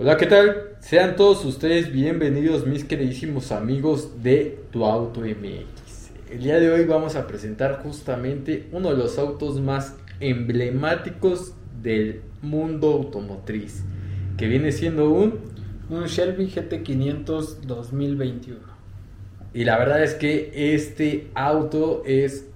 Hola, 0.00 0.16
¿qué 0.16 0.26
tal? 0.26 0.76
Sean 0.78 1.16
todos 1.16 1.44
ustedes 1.44 1.90
bienvenidos, 1.90 2.64
mis 2.68 2.84
queridísimos 2.84 3.50
amigos 3.50 4.22
de 4.22 4.60
Tu 4.70 4.84
Auto 4.84 5.22
MX. 5.22 6.12
El 6.30 6.38
día 6.44 6.60
de 6.60 6.70
hoy 6.70 6.84
vamos 6.84 7.16
a 7.16 7.26
presentar 7.26 7.82
justamente 7.82 8.68
uno 8.70 8.90
de 8.90 8.96
los 8.96 9.18
autos 9.18 9.60
más 9.60 9.96
emblemáticos 10.20 11.52
del 11.82 12.22
mundo 12.42 12.92
automotriz, 12.92 13.82
que 14.36 14.46
viene 14.46 14.70
siendo 14.70 15.10
un... 15.10 15.40
Un 15.90 16.04
Shelby 16.04 16.46
GT500 16.46 17.62
2021. 17.62 18.60
Y 19.52 19.64
la 19.64 19.78
verdad 19.78 20.04
es 20.04 20.14
que 20.14 20.74
este 20.76 21.26
auto 21.34 22.04
es 22.06 22.46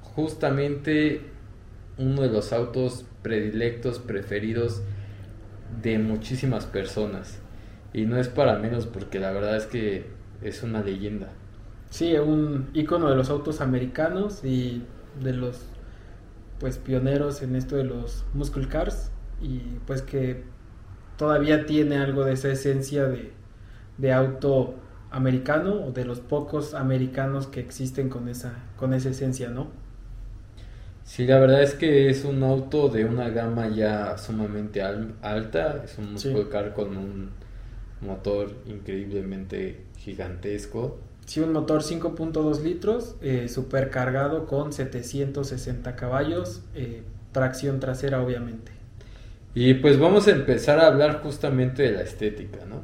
justamente 0.00 1.22
uno 1.98 2.22
de 2.22 2.28
los 2.28 2.52
autos 2.52 3.04
predilectos, 3.22 3.98
preferidos 3.98 4.80
de 5.82 5.98
muchísimas 5.98 6.66
personas. 6.66 7.40
Y 7.92 8.06
no 8.06 8.18
es 8.18 8.28
para 8.28 8.58
menos 8.58 8.86
porque 8.86 9.20
la 9.20 9.30
verdad 9.30 9.56
es 9.56 9.66
que 9.66 10.06
es 10.42 10.62
una 10.62 10.82
leyenda. 10.82 11.28
Sí, 11.90 12.14
un 12.16 12.70
icono 12.74 13.08
de 13.08 13.16
los 13.16 13.30
autos 13.30 13.60
americanos 13.60 14.44
y 14.44 14.82
de 15.22 15.32
los 15.32 15.66
pues 16.58 16.78
pioneros 16.78 17.42
en 17.42 17.56
esto 17.56 17.76
de 17.76 17.84
los 17.84 18.24
muscle 18.32 18.68
cars 18.68 19.10
y 19.40 19.58
pues 19.86 20.02
que 20.02 20.44
todavía 21.16 21.66
tiene 21.66 21.98
algo 21.98 22.24
de 22.24 22.32
esa 22.32 22.48
esencia 22.48 23.04
de, 23.04 23.32
de 23.98 24.12
auto 24.12 24.74
americano 25.10 25.74
o 25.84 25.92
de 25.92 26.04
los 26.04 26.20
pocos 26.20 26.74
americanos 26.74 27.46
que 27.46 27.60
existen 27.60 28.08
con 28.08 28.28
esa 28.28 28.54
con 28.76 28.94
esa 28.94 29.10
esencia, 29.10 29.50
¿no? 29.50 29.68
Sí, 31.04 31.26
la 31.26 31.38
verdad 31.38 31.62
es 31.62 31.74
que 31.74 32.08
es 32.08 32.24
un 32.24 32.42
auto 32.42 32.88
de 32.88 33.04
una 33.04 33.28
gama 33.28 33.68
ya 33.68 34.16
sumamente 34.18 34.82
al- 34.82 35.14
alta, 35.22 35.82
es 35.84 35.98
un 35.98 36.18
Sí. 36.18 36.30
muscle 36.30 36.72
con 36.72 36.96
un 36.96 37.30
motor 38.00 38.50
increíblemente 38.66 39.82
gigantesco. 39.98 40.98
Sí, 41.26 41.40
un 41.40 41.52
motor 41.52 41.82
5.2 41.82 42.62
litros, 42.62 43.16
eh, 43.22 43.48
supercargado 43.48 44.46
con 44.46 44.72
760 44.72 45.94
caballos, 45.96 46.62
eh, 46.74 47.02
tracción 47.32 47.80
trasera 47.80 48.22
obviamente. 48.22 48.72
Y 49.54 49.74
pues 49.74 49.98
vamos 49.98 50.26
a 50.26 50.32
empezar 50.32 50.80
a 50.80 50.86
hablar 50.88 51.20
justamente 51.22 51.82
de 51.84 51.92
la 51.92 52.02
estética, 52.02 52.64
¿no? 52.68 52.82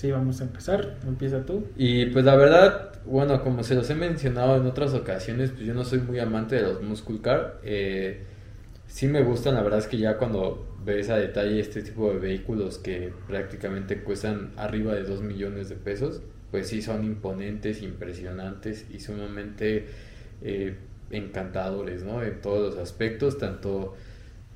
Sí, 0.00 0.10
vamos 0.10 0.40
a 0.40 0.44
empezar. 0.44 0.96
Empieza 1.06 1.44
tú. 1.44 1.66
Y 1.76 2.06
pues 2.06 2.24
la 2.24 2.34
verdad, 2.34 2.94
bueno, 3.04 3.44
como 3.44 3.62
se 3.62 3.74
los 3.74 3.90
he 3.90 3.94
mencionado 3.94 4.56
en 4.56 4.64
otras 4.64 4.94
ocasiones, 4.94 5.50
pues 5.50 5.66
yo 5.66 5.74
no 5.74 5.84
soy 5.84 5.98
muy 5.98 6.18
amante 6.18 6.54
de 6.54 6.62
los 6.62 6.80
muscle 6.80 7.20
car. 7.20 7.60
Eh, 7.62 8.22
sí 8.86 9.08
me 9.08 9.22
gustan, 9.22 9.56
la 9.56 9.62
verdad 9.62 9.80
es 9.80 9.88
que 9.88 9.98
ya 9.98 10.16
cuando 10.16 10.74
ves 10.82 11.10
a 11.10 11.18
detalle 11.18 11.60
este 11.60 11.82
tipo 11.82 12.10
de 12.10 12.18
vehículos 12.18 12.78
que 12.78 13.12
prácticamente 13.26 14.02
cuestan 14.02 14.52
arriba 14.56 14.94
de 14.94 15.02
2 15.02 15.20
millones 15.20 15.68
de 15.68 15.74
pesos, 15.74 16.22
pues 16.50 16.68
sí 16.68 16.80
son 16.80 17.04
imponentes, 17.04 17.82
impresionantes 17.82 18.86
y 18.90 19.00
sumamente 19.00 19.84
eh, 20.40 20.76
encantadores, 21.10 22.04
¿no? 22.04 22.22
En 22.22 22.40
todos 22.40 22.74
los 22.74 22.82
aspectos, 22.82 23.36
tanto 23.36 23.96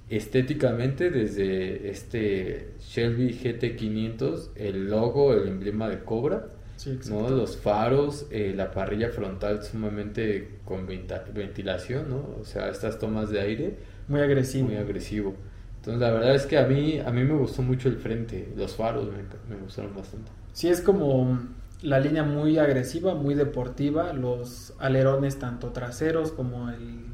estéticamente 0.08 1.10
desde 1.10 1.91
este 1.91 2.74
Shelby 2.80 3.33
GT500, 3.33 4.50
el 4.56 4.91
logo, 4.91 5.33
el 5.34 5.48
emblema 5.48 5.88
de 5.88 6.00
Cobra, 6.05 6.48
Sí, 6.77 6.98
¿no? 7.05 7.30
Los 7.30 7.56
faros, 7.56 8.27
eh, 8.30 8.52
la 8.56 8.70
parrilla 8.72 9.10
frontal 9.10 9.62
sumamente 9.62 10.58
con 10.64 10.86
ventilación, 10.86 12.10
¿no? 12.10 12.36
O 12.41 12.44
sea, 12.44 12.69
estas 12.69 12.98
tomas 12.98 13.30
de 13.30 13.41
aire 13.41 13.77
Muy 14.08 14.20
agresivo. 14.20 14.69
muy 14.69 14.77
agresivo. 14.77 15.34
Entonces, 15.77 16.00
la 16.00 16.10
verdad 16.10 16.34
es 16.34 16.47
que 16.47 16.58
a 16.58 16.66
mí 16.66 16.98
a 16.98 17.10
mí 17.10 17.25
me 17.25 17.34
gustó 17.36 17.62
mucho 17.62 17.88
el 17.88 17.97
frente, 17.98 18.52
los 18.56 18.75
faros 18.77 19.06
me, 19.10 19.22
me 19.55 19.60
gustaron 19.62 19.94
bastante. 19.94 20.32
Sí, 20.52 20.69
es 20.69 20.80
como 20.80 21.38
la 21.82 22.00
línea 22.00 22.22
muy 22.22 22.58
agresiva, 22.58 23.14
muy 23.14 23.34
deportiva, 23.34 24.12
los 24.12 24.72
alerones 24.78 25.38
tanto 25.38 25.72
traseros 25.72 26.32
como 26.32 26.70
el 26.70 27.13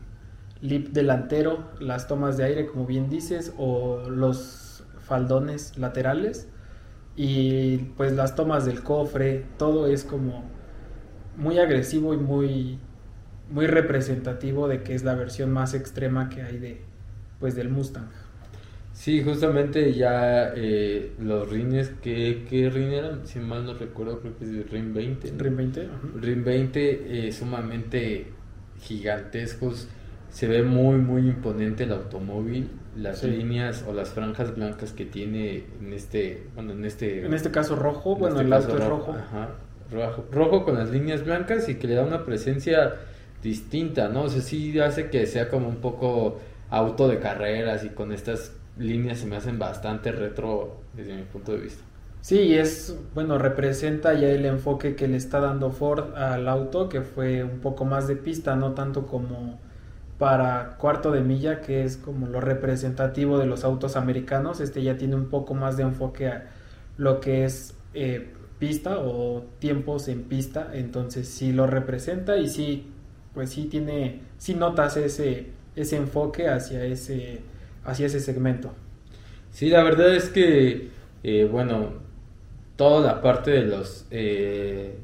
lip 0.60 0.88
delantero, 0.88 1.70
las 1.80 2.06
tomas 2.06 2.36
de 2.36 2.44
aire, 2.44 2.66
como 2.66 2.86
bien 2.86 3.08
dices, 3.08 3.52
o 3.58 4.08
los 4.08 4.84
faldones 5.00 5.78
laterales 5.78 6.48
y 7.16 7.78
pues 7.96 8.12
las 8.12 8.36
tomas 8.36 8.64
del 8.64 8.82
cofre, 8.82 9.44
todo 9.58 9.86
es 9.86 10.04
como 10.04 10.44
muy 11.36 11.58
agresivo 11.58 12.14
y 12.14 12.16
muy 12.16 12.78
muy 13.50 13.66
representativo 13.66 14.68
de 14.68 14.82
que 14.82 14.94
es 14.94 15.02
la 15.02 15.14
versión 15.14 15.52
más 15.52 15.74
extrema 15.74 16.28
que 16.28 16.42
hay 16.42 16.58
de 16.58 16.80
pues 17.40 17.54
del 17.56 17.68
Mustang. 17.68 18.08
Sí, 18.92 19.22
justamente 19.22 19.94
ya 19.94 20.52
eh, 20.54 21.12
los 21.18 21.48
rines, 21.48 21.90
¿qué, 22.02 22.44
qué 22.48 22.68
rin 22.68 22.92
eran? 22.92 23.26
Si 23.26 23.38
mal 23.38 23.64
no 23.64 23.74
recuerdo, 23.74 24.20
creo 24.20 24.36
que 24.36 24.44
es 24.44 24.50
el 24.50 24.64
RIN 24.64 24.92
20. 24.92 25.32
¿no? 25.32 25.38
RIN 25.38 25.56
20, 25.56 25.80
ajá. 25.86 25.98
RIN 26.16 26.44
20 26.44 27.28
eh, 27.28 27.32
sumamente 27.32 28.26
gigantescos. 28.80 29.88
Se 30.30 30.46
ve 30.46 30.62
muy, 30.62 30.96
muy 30.98 31.28
imponente 31.28 31.84
el 31.84 31.92
automóvil. 31.92 32.70
Las 32.96 33.18
Sí. 33.20 33.28
líneas 33.30 33.84
o 33.88 33.92
las 33.92 34.10
franjas 34.10 34.54
blancas 34.56 34.92
que 34.92 35.04
tiene 35.04 35.64
en 35.80 35.92
este, 35.92 36.48
bueno, 36.54 36.72
en 36.72 36.84
este, 36.84 37.24
En 37.24 37.34
este 37.34 37.50
caso 37.50 37.76
rojo, 37.76 38.14
en 38.14 38.18
bueno, 38.20 38.36
este 38.36 38.46
el 38.46 38.52
auto 38.52 38.78
es 38.78 38.84
rojo, 38.84 39.06
rojo. 39.12 39.18
ajá, 39.18 39.48
rojo, 39.92 40.24
rojo 40.32 40.64
con 40.64 40.74
las 40.76 40.90
líneas 40.90 41.24
blancas 41.24 41.68
y 41.68 41.76
que 41.76 41.86
le 41.86 41.94
da 41.94 42.04
una 42.04 42.24
presencia 42.24 42.94
distinta, 43.42 44.08
¿no? 44.08 44.22
O 44.24 44.28
sea, 44.28 44.42
sí 44.42 44.78
hace 44.80 45.08
que 45.08 45.26
sea 45.26 45.48
como 45.48 45.68
un 45.68 45.76
poco 45.76 46.38
auto 46.68 47.08
de 47.08 47.18
carreras 47.20 47.84
y 47.84 47.90
con 47.90 48.12
estas 48.12 48.52
líneas 48.76 49.18
se 49.18 49.26
me 49.26 49.36
hacen 49.36 49.58
bastante 49.58 50.12
retro 50.12 50.80
desde 50.94 51.14
mi 51.16 51.22
punto 51.22 51.52
de 51.52 51.58
vista. 51.58 51.82
Sí, 52.22 52.54
es, 52.54 52.96
bueno, 53.14 53.38
representa 53.38 54.12
ya 54.14 54.28
el 54.28 54.44
enfoque 54.44 54.94
que 54.94 55.08
le 55.08 55.16
está 55.16 55.40
dando 55.40 55.70
Ford 55.70 56.14
al 56.16 56.48
auto, 56.48 56.88
que 56.88 57.00
fue 57.00 57.42
un 57.42 57.60
poco 57.60 57.84
más 57.86 58.08
de 58.08 58.16
pista, 58.16 58.56
no 58.56 58.72
tanto 58.72 59.06
como 59.06 59.58
para 60.20 60.76
cuarto 60.78 61.12
de 61.12 61.22
milla, 61.22 61.62
que 61.62 61.84
es 61.84 61.98
como 61.98 62.28
lo 62.28 62.40
representativo 62.42 63.38
de 63.40 63.46
los 63.46 63.64
autos 63.64 63.96
americanos. 63.96 64.60
Este 64.60 64.84
ya 64.84 64.98
tiene 64.98 65.16
un 65.16 65.30
poco 65.30 65.54
más 65.54 65.78
de 65.78 65.84
enfoque 65.84 66.28
a 66.28 66.50
lo 66.98 67.20
que 67.20 67.44
es 67.46 67.74
eh, 67.94 68.32
pista 68.60 69.00
o 69.00 69.44
tiempos 69.60 70.08
en 70.08 70.24
pista, 70.24 70.70
entonces 70.74 71.28
sí 71.28 71.52
lo 71.52 71.66
representa 71.66 72.38
y 72.38 72.48
sí, 72.48 72.86
pues 73.34 73.50
sí 73.50 73.66
tiene, 73.66 74.22
sí 74.38 74.54
notas 74.54 74.96
ese, 74.98 75.48
ese 75.76 75.96
enfoque 75.98 76.48
hacia 76.48 76.84
ese, 76.84 77.40
hacia 77.84 78.06
ese 78.06 78.20
segmento. 78.20 78.74
Sí, 79.50 79.68
la 79.70 79.82
verdad 79.82 80.14
es 80.14 80.28
que, 80.30 80.90
eh, 81.22 81.48
bueno, 81.50 81.94
toda 82.76 83.00
la 83.14 83.22
parte 83.22 83.50
de 83.52 83.62
los, 83.66 84.06
eh, 84.10 84.98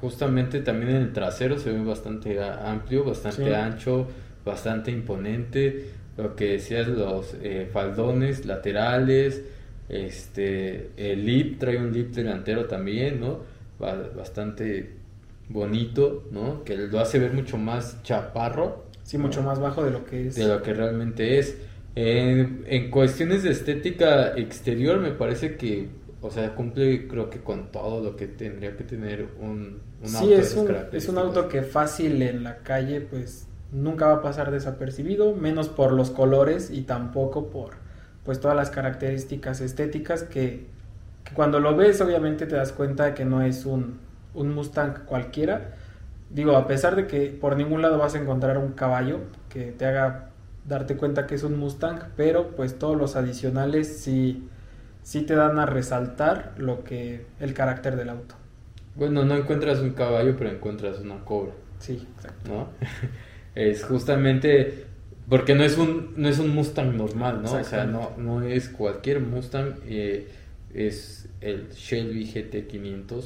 justamente 0.00 0.60
también 0.60 0.96
en 0.96 1.02
el 1.02 1.12
trasero 1.12 1.58
se 1.58 1.72
ve 1.72 1.84
bastante 1.84 2.42
amplio, 2.42 3.04
bastante 3.04 3.54
Sí. 3.54 3.54
ancho, 3.54 4.08
bastante 4.44 4.90
imponente. 4.90 5.90
Lo 6.16 6.36
que 6.36 6.52
decías, 6.52 6.86
los 6.88 7.34
eh, 7.42 7.68
faldones 7.72 8.46
laterales, 8.46 9.42
este, 9.88 10.90
el 10.96 11.24
lip, 11.26 11.58
trae 11.58 11.76
un 11.78 11.92
lip 11.92 12.12
delantero 12.14 12.66
también, 12.66 13.20
¿no? 13.20 13.40
Ba- 13.78 14.10
bastante 14.16 14.90
bonito, 15.48 16.28
¿no? 16.30 16.64
Que 16.64 16.76
lo 16.76 17.00
hace 17.00 17.18
ver 17.18 17.32
mucho 17.32 17.58
más 17.58 18.02
chaparro. 18.02 18.84
Sí, 19.02 19.18
mucho 19.18 19.42
¿no? 19.42 19.48
más 19.48 19.60
bajo 19.60 19.84
de 19.84 19.90
lo 19.90 20.04
que 20.04 20.28
es. 20.28 20.34
de 20.34 20.46
lo 20.46 20.62
que 20.62 20.74
realmente 20.74 21.38
es. 21.38 21.56
En, 21.94 22.64
en 22.66 22.90
cuestiones 22.90 23.42
de 23.44 23.50
estética 23.50 24.36
exterior 24.36 24.98
me 25.00 25.12
parece 25.12 25.56
que, 25.56 25.88
o 26.20 26.30
sea, 26.30 26.54
cumple 26.54 27.06
creo 27.06 27.30
que 27.30 27.40
con 27.40 27.70
todo 27.70 28.02
lo 28.02 28.16
que 28.16 28.26
tendría 28.28 28.76
que 28.76 28.84
tener 28.84 29.28
un, 29.40 29.80
un 30.00 30.08
sí, 30.08 30.16
auto 30.16 30.44
de 30.44 30.46
es 30.46 30.54
un, 30.56 30.86
es 30.92 31.08
un 31.08 31.16
características. 31.16 31.18
auto 31.18 31.48
que 31.48 31.62
fácil 31.62 32.22
en 32.22 32.42
la 32.44 32.62
calle, 32.62 33.00
pues 33.00 33.48
nunca 33.74 34.06
va 34.06 34.14
a 34.14 34.22
pasar 34.22 34.50
desapercibido, 34.50 35.34
menos 35.34 35.68
por 35.68 35.92
los 35.92 36.10
colores 36.10 36.70
y 36.70 36.82
tampoco 36.82 37.50
por 37.50 37.72
pues 38.24 38.40
todas 38.40 38.56
las 38.56 38.70
características 38.70 39.60
estéticas 39.60 40.22
que, 40.22 40.66
que 41.24 41.34
cuando 41.34 41.60
lo 41.60 41.76
ves 41.76 42.00
obviamente 42.00 42.46
te 42.46 42.56
das 42.56 42.72
cuenta 42.72 43.04
de 43.04 43.14
que 43.14 43.24
no 43.24 43.42
es 43.42 43.66
un, 43.66 43.98
un 44.32 44.54
Mustang 44.54 45.04
cualquiera. 45.04 45.72
Digo, 46.30 46.56
a 46.56 46.66
pesar 46.66 46.96
de 46.96 47.06
que 47.06 47.26
por 47.38 47.56
ningún 47.56 47.82
lado 47.82 47.98
vas 47.98 48.14
a 48.14 48.18
encontrar 48.18 48.56
un 48.58 48.72
caballo 48.72 49.20
que 49.50 49.72
te 49.72 49.84
haga 49.84 50.30
darte 50.66 50.96
cuenta 50.96 51.26
que 51.26 51.34
es 51.34 51.42
un 51.42 51.58
Mustang, 51.58 51.98
pero 52.16 52.52
pues 52.56 52.78
todos 52.78 52.96
los 52.96 53.16
adicionales 53.16 53.98
sí, 53.98 54.48
sí 55.02 55.22
te 55.22 55.34
dan 55.34 55.58
a 55.58 55.66
resaltar 55.66 56.54
lo 56.56 56.84
que 56.84 57.26
el 57.40 57.52
carácter 57.54 57.96
del 57.96 58.08
auto. 58.08 58.36
Bueno, 58.94 59.24
no 59.24 59.34
encuentras 59.36 59.80
un 59.80 59.90
caballo, 59.90 60.36
pero 60.38 60.50
encuentras 60.50 61.00
una 61.00 61.24
cobra, 61.24 61.52
Sí, 61.80 62.08
exacto. 62.16 62.50
¿no? 62.50 62.68
es 63.54 63.84
justamente 63.84 64.86
porque 65.28 65.54
no 65.54 65.64
es 65.64 65.78
un 65.78 66.12
no 66.16 66.28
es 66.28 66.38
un 66.38 66.54
Mustang 66.54 66.96
normal, 66.96 67.42
¿no? 67.42 67.52
O 67.52 67.64
sea, 67.64 67.84
no, 67.84 68.12
no 68.18 68.42
es 68.42 68.68
cualquier 68.68 69.20
Mustang, 69.20 69.76
eh, 69.86 70.28
es 70.72 71.28
el 71.40 71.70
Shelby 71.70 72.26
GT500 72.26 73.24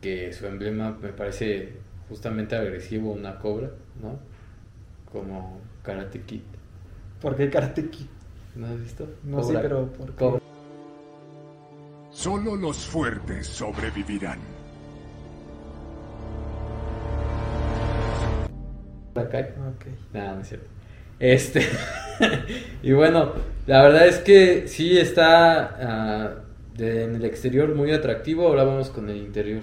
que 0.00 0.32
su 0.32 0.46
emblema 0.46 0.98
me 1.00 1.10
parece 1.12 1.72
justamente 2.08 2.56
agresivo, 2.56 3.12
una 3.12 3.38
cobra, 3.38 3.70
¿no? 4.02 4.18
Como 5.10 5.60
Karate 5.82 6.20
Kid. 6.22 6.42
¿Por 7.20 7.36
qué 7.36 7.48
Karate 7.48 7.88
Kid? 7.88 8.06
¿No 8.56 8.66
has 8.66 8.80
visto? 8.80 9.08
No 9.22 9.42
sé, 9.42 9.48
Cobra. 9.48 9.62
pero 9.62 9.92
¿por 9.92 10.06
qué? 10.10 10.16
Cobra. 10.16 10.42
Solo 12.10 12.56
los 12.56 12.76
fuertes 12.78 13.46
sobrevivirán. 13.46 14.38
Nada, 20.12 20.34
no 20.34 20.40
es 20.42 20.48
cierto. 20.48 20.68
Este. 21.18 21.62
y 22.82 22.92
bueno, 22.92 23.32
la 23.66 23.82
verdad 23.82 24.06
es 24.06 24.18
que 24.18 24.66
sí 24.68 24.98
está 24.98 25.76
ah, 25.80 26.34
de- 26.76 27.04
en 27.04 27.14
el 27.16 27.24
exterior 27.24 27.74
muy 27.74 27.92
atractivo. 27.92 28.46
Ahora 28.48 28.64
vamos 28.64 28.90
con 28.90 29.08
el 29.08 29.16
interior. 29.18 29.62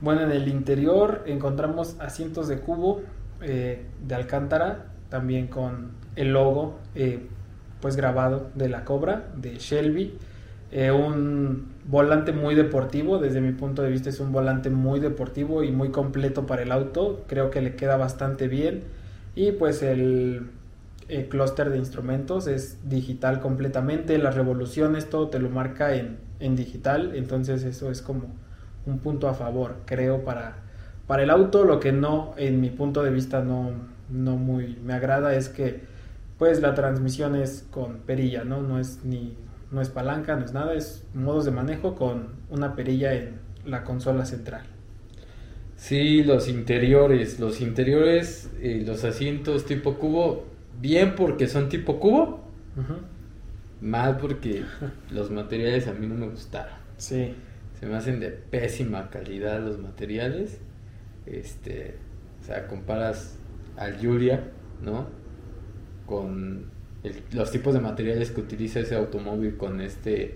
Bueno, 0.00 0.22
en 0.22 0.30
el 0.32 0.48
interior 0.48 1.22
encontramos 1.26 1.96
asientos 2.00 2.48
de 2.48 2.60
cubo 2.60 3.02
eh, 3.42 3.84
de 4.02 4.14
alcántara, 4.14 4.86
también 5.10 5.48
con 5.48 5.92
el 6.16 6.32
logo 6.32 6.78
eh, 6.94 7.26
pues 7.80 7.96
grabado 7.96 8.50
de 8.54 8.68
la 8.68 8.84
Cobra, 8.84 9.28
de 9.36 9.56
Shelby. 9.56 10.14
Eh, 10.72 10.92
un 10.92 11.66
volante 11.88 12.32
muy 12.32 12.54
deportivo, 12.54 13.18
desde 13.18 13.40
mi 13.40 13.52
punto 13.52 13.82
de 13.82 13.90
vista 13.90 14.08
es 14.08 14.20
un 14.20 14.30
volante 14.30 14.70
muy 14.70 15.00
deportivo 15.00 15.64
y 15.64 15.72
muy 15.72 15.90
completo 15.90 16.46
para 16.46 16.62
el 16.62 16.70
auto, 16.70 17.24
creo 17.26 17.50
que 17.50 17.60
le 17.60 17.74
queda 17.74 17.96
bastante 17.96 18.46
bien. 18.48 18.84
Y 19.34 19.52
pues 19.52 19.82
el, 19.82 20.50
el 21.08 21.28
clúster 21.28 21.70
de 21.70 21.78
instrumentos 21.78 22.46
es 22.46 22.78
digital 22.88 23.40
completamente, 23.40 24.18
las 24.18 24.34
revoluciones, 24.36 25.10
todo 25.10 25.28
te 25.28 25.38
lo 25.40 25.50
marca 25.50 25.94
en, 25.94 26.18
en 26.38 26.56
digital, 26.56 27.12
entonces 27.16 27.64
eso 27.64 27.90
es 27.90 28.02
como 28.02 28.28
un 28.86 28.98
punto 29.00 29.28
a 29.28 29.34
favor, 29.34 29.76
creo, 29.86 30.24
para, 30.24 30.56
para 31.06 31.22
el 31.24 31.30
auto. 31.30 31.64
Lo 31.64 31.80
que 31.80 31.92
no, 31.92 32.34
en 32.36 32.60
mi 32.60 32.70
punto 32.70 33.02
de 33.02 33.10
vista, 33.10 33.42
no, 33.42 33.72
no 34.08 34.36
muy 34.36 34.78
me 34.84 34.94
agrada 34.94 35.34
es 35.34 35.48
que 35.48 35.80
pues 36.38 36.60
la 36.62 36.74
transmisión 36.74 37.36
es 37.36 37.66
con 37.70 37.98
perilla, 37.98 38.44
¿no? 38.44 38.62
No 38.62 38.78
es 38.78 39.04
ni 39.04 39.36
no 39.70 39.80
es 39.80 39.88
palanca, 39.88 40.36
no 40.36 40.44
es 40.44 40.52
nada, 40.52 40.74
es 40.74 41.04
modos 41.14 41.44
de 41.44 41.50
manejo 41.50 41.94
con 41.94 42.34
una 42.50 42.74
perilla 42.74 43.14
en 43.14 43.40
la 43.64 43.84
consola 43.84 44.24
central. 44.24 44.62
Sí, 45.76 46.22
los 46.22 46.48
interiores. 46.48 47.40
Los 47.40 47.60
interiores, 47.60 48.50
eh, 48.60 48.82
los 48.86 49.04
asientos 49.04 49.64
tipo 49.64 49.96
cubo. 49.96 50.46
Bien 50.80 51.14
porque 51.14 51.46
son 51.48 51.68
tipo 51.68 51.98
cubo. 51.98 52.44
Ujú. 52.76 52.94
Mal 53.80 54.18
porque 54.18 54.64
los 55.10 55.30
materiales 55.30 55.88
a 55.88 55.94
mí 55.94 56.06
no 56.06 56.14
me 56.14 56.28
gustaron. 56.28 56.74
Sí, 56.98 57.34
Se 57.78 57.86
me 57.86 57.96
hacen 57.96 58.20
de 58.20 58.30
pésima 58.30 59.08
calidad 59.08 59.60
los 59.60 59.78
materiales. 59.78 60.60
Este, 61.24 61.96
o 62.40 62.44
sea, 62.44 62.66
comparas 62.66 63.38
al 63.76 63.98
¿no? 64.82 65.06
Con 66.04 66.66
el- 67.04 67.22
los 67.32 67.50
tipos 67.50 67.74
de 67.74 67.80
materiales 67.80 68.30
que 68.30 68.40
utiliza 68.40 68.80
ese 68.80 68.94
automóvil 68.96 69.56
con 69.56 69.80
este 69.80 70.34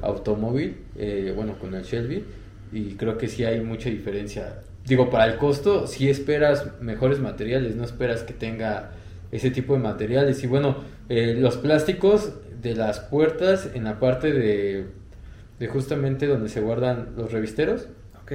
automóvil, 0.00 0.76
eh, 0.96 1.32
bueno, 1.34 1.58
con 1.58 1.74
el 1.74 1.82
Shelby, 1.84 2.24
y 2.72 2.94
creo 2.94 3.18
que 3.18 3.28
sí 3.28 3.44
hay 3.44 3.60
mucha 3.60 3.88
diferencia. 3.90 4.60
Digo, 4.86 5.10
para 5.10 5.26
el 5.26 5.36
costo, 5.38 5.86
sí 5.86 6.08
esperas 6.08 6.80
mejores 6.80 7.20
materiales, 7.20 7.76
no 7.76 7.84
esperas 7.84 8.22
que 8.22 8.32
tenga 8.32 8.92
ese 9.30 9.50
tipo 9.50 9.74
de 9.74 9.80
materiales. 9.80 10.42
Y 10.42 10.46
bueno, 10.46 10.76
eh, 11.08 11.36
los 11.38 11.56
plásticos 11.56 12.32
de 12.62 12.74
las 12.74 13.00
puertas 13.00 13.70
en 13.74 13.84
la 13.84 14.00
parte 14.00 14.32
de, 14.32 14.86
de 15.60 15.66
justamente 15.68 16.26
donde 16.26 16.48
se 16.48 16.60
guardan 16.60 17.10
los 17.16 17.30
revisteros, 17.32 17.88
ok. 18.22 18.32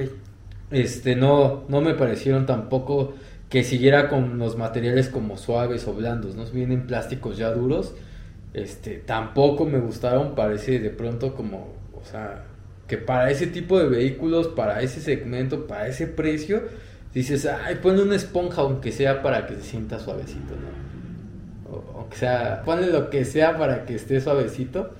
este 0.70 1.16
no, 1.16 1.64
no 1.68 1.80
me 1.80 1.94
parecieron 1.94 2.46
tampoco 2.46 3.14
que 3.48 3.64
siguiera 3.64 4.08
con 4.08 4.38
los 4.38 4.56
materiales 4.56 5.08
como 5.08 5.36
suaves 5.38 5.86
o 5.86 5.94
blandos, 5.94 6.34
¿no? 6.36 6.44
Vienen 6.46 6.86
plásticos 6.86 7.38
ya 7.38 7.50
duros, 7.50 7.94
este, 8.52 8.98
tampoco 8.98 9.64
me 9.64 9.78
gustaron, 9.78 10.34
parece 10.34 10.78
de 10.78 10.90
pronto 10.90 11.34
como, 11.34 11.74
o 11.94 12.04
sea, 12.04 12.44
que 12.86 12.98
para 12.98 13.30
ese 13.30 13.46
tipo 13.46 13.78
de 13.78 13.88
vehículos, 13.88 14.48
para 14.48 14.82
ese 14.82 15.00
segmento, 15.00 15.66
para 15.66 15.88
ese 15.88 16.06
precio, 16.06 16.62
dices, 17.14 17.46
ay, 17.46 17.76
ponle 17.76 18.02
una 18.02 18.16
esponja 18.16 18.62
aunque 18.62 18.92
sea 18.92 19.22
para 19.22 19.46
que 19.46 19.54
se 19.54 19.62
sienta 19.62 19.98
suavecito, 19.98 20.54
¿no? 20.54 21.72
O, 21.74 22.06
o 22.10 22.14
sea, 22.14 22.62
ponle 22.64 22.88
lo 22.88 23.10
que 23.10 23.24
sea 23.24 23.58
para 23.58 23.84
que 23.84 23.94
esté 23.94 24.20
suavecito 24.20 24.90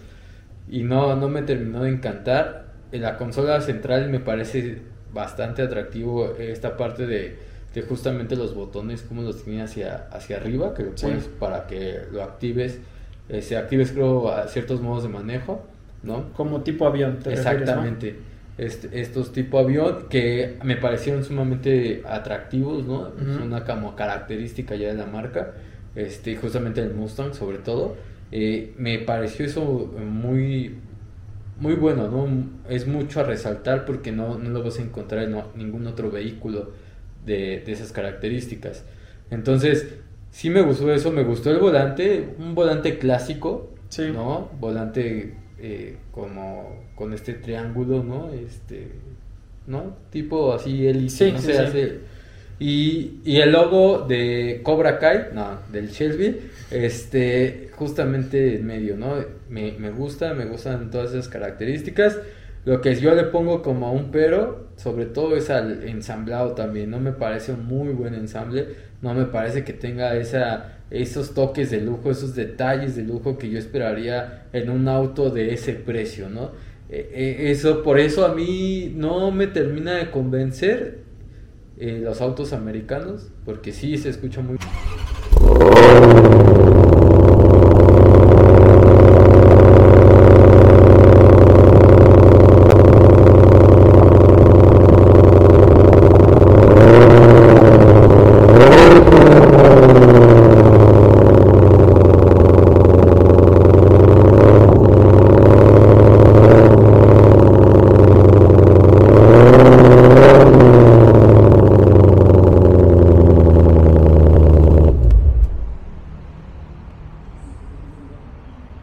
y 0.70 0.82
no, 0.82 1.16
no 1.16 1.28
me 1.28 1.42
terminó 1.42 1.82
de 1.82 1.90
encantar. 1.90 2.68
En 2.92 3.02
la 3.02 3.16
consola 3.18 3.60
central 3.60 4.08
me 4.10 4.20
parece 4.20 4.82
bastante 5.12 5.62
atractivo 5.62 6.34
esta 6.38 6.76
parte 6.76 7.06
de, 7.06 7.38
de 7.74 7.82
justamente 7.82 8.34
los 8.36 8.54
botones, 8.54 9.02
como 9.02 9.22
los 9.22 9.44
tiene 9.44 9.62
hacia, 9.62 10.08
hacia 10.10 10.36
arriba, 10.38 10.74
que 10.74 10.84
lo 10.84 10.92
Sí. 10.96 11.06
pones 11.06 11.24
para 11.38 11.66
que 11.66 12.00
lo 12.12 12.22
actives, 12.22 12.78
eh, 13.28 13.42
se 13.42 13.56
actives 13.56 13.92
creo 13.92 14.30
a 14.32 14.46
ciertos 14.48 14.80
modos 14.80 15.02
de 15.02 15.10
manejo, 15.10 15.62
¿no? 16.02 16.32
Como 16.32 16.62
tipo 16.62 16.86
avión, 16.86 17.18
¿te 17.18 17.30
refieres, 17.30 17.44
no? 17.44 17.50
Exactamente. 17.60 18.16
Este- 18.56 19.00
estos 19.00 19.32
tipo 19.32 19.58
avión 19.58 20.06
que 20.10 20.56
me 20.64 20.76
parecieron 20.76 21.22
sumamente 21.22 22.02
atractivos, 22.06 22.84
¿no? 22.86 23.08
Es 23.08 23.38
una 23.40 23.64
como 23.64 23.94
característica 23.94 24.74
ya 24.74 24.88
de 24.88 24.94
la 24.94 25.06
marca, 25.06 25.52
este, 25.94 26.34
justamente 26.36 26.80
el 26.80 26.92
Mustang 26.94 27.34
sobre 27.34 27.58
todo. 27.58 27.94
Eh, 28.32 28.74
me 28.76 28.98
pareció 28.98 29.44
eso 29.46 29.62
muy, 30.04 30.74
muy 31.60 31.74
bueno, 31.74 32.08
¿no? 32.08 32.26
Es 32.68 32.86
mucho 32.86 33.20
a 33.20 33.24
resaltar 33.24 33.84
porque 33.84 34.10
no, 34.10 34.38
no 34.38 34.50
lo 34.50 34.62
vas 34.64 34.78
a 34.78 34.82
encontrar 34.82 35.24
en 35.24 35.36
ningún 35.54 35.86
otro 35.86 36.10
vehículo 36.10 36.70
de, 37.26 37.62
de 37.64 37.72
esas 37.72 37.92
características. 37.92 38.84
Entonces, 39.30 39.88
sí 40.30 40.50
me 40.50 40.62
gustó 40.62 40.92
eso, 40.92 41.12
me 41.12 41.22
gustó 41.24 41.50
el 41.50 41.58
volante, 41.58 42.28
un 42.38 42.54
volante 42.54 42.98
clásico, 42.98 43.74
Sí. 43.88 44.10
¿no? 44.12 44.50
Volante 44.60 45.34
eh, 45.58 45.96
como 46.12 46.84
con 46.94 47.12
este 47.14 47.32
triángulo, 47.34 48.02
¿no? 48.04 48.30
Este, 48.32 48.88
¿no? 49.66 49.96
Tipo 50.10 50.52
así 50.52 50.86
hélice, 50.86 51.26
Sí, 51.26 51.32
no 51.32 51.38
sí, 51.38 51.46
sé, 51.46 51.52
sí. 51.52 51.58
hace- 51.58 51.98
Y, 52.60 53.20
y 53.24 53.36
el 53.36 53.52
logo 53.52 54.00
de 54.08 54.60
Cobra 54.64 54.98
Kai, 54.98 55.28
no, 55.32 55.58
del 55.72 55.88
Shelby, 55.90 56.36
este, 56.70 57.70
justamente 57.76 58.56
en 58.56 58.66
medio, 58.66 58.96
¿no? 58.96 59.14
Me, 59.48 59.72
me 59.78 59.90
gusta, 59.90 60.34
me 60.34 60.44
gustan 60.46 60.90
todas 60.90 61.10
esas 61.10 61.28
características. 61.28 62.18
Lo 62.68 62.82
que 62.82 62.94
yo 62.96 63.14
le 63.14 63.24
pongo 63.24 63.62
como 63.62 63.94
un 63.94 64.10
pero, 64.10 64.68
sobre 64.76 65.06
todo 65.06 65.34
es 65.36 65.48
al 65.48 65.84
ensamblado 65.88 66.52
también. 66.52 66.90
No 66.90 67.00
me 67.00 67.12
parece 67.12 67.52
un 67.52 67.64
muy 67.64 67.94
buen 67.94 68.12
ensamble. 68.12 68.66
No 69.00 69.14
me 69.14 69.24
parece 69.24 69.64
que 69.64 69.72
tenga 69.72 70.14
esa, 70.16 70.80
esos 70.90 71.32
toques 71.32 71.70
de 71.70 71.80
lujo, 71.80 72.10
esos 72.10 72.34
detalles 72.34 72.94
de 72.94 73.04
lujo 73.04 73.38
que 73.38 73.48
yo 73.48 73.58
esperaría 73.58 74.48
en 74.52 74.68
un 74.68 74.86
auto 74.86 75.30
de 75.30 75.54
ese 75.54 75.72
precio, 75.72 76.28
¿no? 76.28 76.50
Eh, 76.90 77.10
eh, 77.14 77.50
eso, 77.50 77.82
por 77.82 77.98
eso 77.98 78.26
a 78.26 78.34
mí 78.34 78.92
no 78.94 79.30
me 79.30 79.46
termina 79.46 79.94
de 79.94 80.10
convencer 80.10 80.98
eh, 81.78 82.02
los 82.04 82.20
autos 82.20 82.52
americanos, 82.52 83.30
porque 83.46 83.72
sí 83.72 83.96
se 83.96 84.10
escucha 84.10 84.42
muy... 84.42 84.58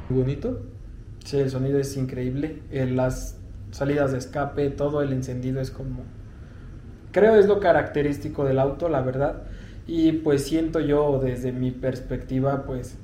muy 0.10 0.22
bonito. 0.22 0.62
Sí, 1.24 1.38
el 1.38 1.50
sonido 1.50 1.80
es 1.80 1.96
increíble. 1.98 2.62
Eh, 2.72 2.86
las 2.86 3.38
salidas 3.76 4.14
de 4.14 4.20
escape, 4.20 4.70
todo 4.70 5.02
el 5.02 5.12
encendido 5.12 5.60
es 5.60 5.70
como... 5.70 6.04
Creo 7.12 7.36
es 7.36 7.46
lo 7.46 7.60
característico 7.60 8.46
del 8.46 8.58
auto, 8.58 8.88
la 8.88 9.02
verdad. 9.02 9.44
Y 9.86 10.14
pues 10.14 10.46
siento 10.46 10.80
yo 10.80 11.20
desde 11.22 11.52
mi 11.52 11.72
perspectiva, 11.72 12.64
pues 12.64 12.98